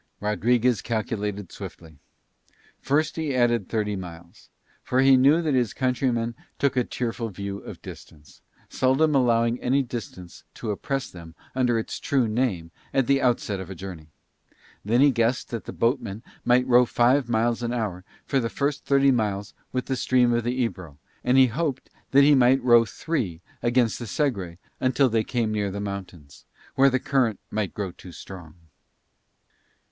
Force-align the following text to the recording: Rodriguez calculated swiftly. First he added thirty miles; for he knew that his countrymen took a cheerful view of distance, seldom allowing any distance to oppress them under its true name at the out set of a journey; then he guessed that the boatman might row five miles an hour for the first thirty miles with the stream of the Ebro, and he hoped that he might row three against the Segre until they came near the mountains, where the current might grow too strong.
Rodriguez 0.19 0.81
calculated 0.81 1.51
swiftly. 1.51 1.99
First 2.81 3.17
he 3.17 3.35
added 3.35 3.69
thirty 3.69 3.95
miles; 3.95 4.49
for 4.81 5.01
he 5.01 5.15
knew 5.15 5.43
that 5.43 5.53
his 5.53 5.75
countrymen 5.75 6.33
took 6.57 6.75
a 6.75 6.83
cheerful 6.83 7.29
view 7.29 7.59
of 7.59 7.83
distance, 7.83 8.41
seldom 8.67 9.13
allowing 9.13 9.61
any 9.61 9.83
distance 9.83 10.43
to 10.55 10.71
oppress 10.71 11.07
them 11.11 11.35
under 11.53 11.77
its 11.77 11.99
true 11.99 12.27
name 12.27 12.71
at 12.91 13.05
the 13.05 13.21
out 13.21 13.39
set 13.39 13.59
of 13.59 13.69
a 13.69 13.75
journey; 13.75 14.07
then 14.83 15.01
he 15.01 15.11
guessed 15.11 15.49
that 15.51 15.65
the 15.65 15.71
boatman 15.71 16.23
might 16.43 16.65
row 16.65 16.87
five 16.87 17.29
miles 17.29 17.61
an 17.61 17.71
hour 17.71 18.03
for 18.25 18.39
the 18.39 18.49
first 18.49 18.83
thirty 18.85 19.11
miles 19.11 19.53
with 19.71 19.85
the 19.85 19.95
stream 19.95 20.33
of 20.33 20.43
the 20.43 20.55
Ebro, 20.63 20.97
and 21.23 21.37
he 21.37 21.45
hoped 21.45 21.91
that 22.09 22.23
he 22.23 22.33
might 22.33 22.63
row 22.63 22.85
three 22.85 23.39
against 23.61 23.99
the 23.99 24.05
Segre 24.07 24.57
until 24.79 25.09
they 25.09 25.23
came 25.23 25.51
near 25.51 25.69
the 25.69 25.79
mountains, 25.79 26.43
where 26.73 26.89
the 26.89 26.97
current 26.99 27.39
might 27.51 27.75
grow 27.75 27.91
too 27.91 28.11
strong. 28.11 28.55